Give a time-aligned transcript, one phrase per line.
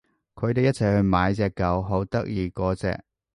[0.33, 3.03] 佢哋一齊去買隻狗，好得意嗰隻